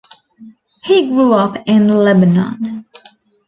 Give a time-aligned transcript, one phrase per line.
[0.81, 2.87] He grew up in Lebanon.